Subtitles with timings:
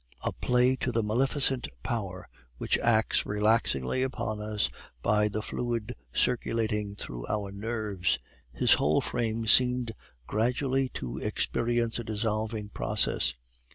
[0.23, 4.67] A prey to the maleficent power which acts relaxingly upon us
[5.03, 8.17] by the fluid circulating through our nerves,
[8.51, 9.91] his whole frame seemed
[10.25, 13.35] gradually to experience a dissolving process.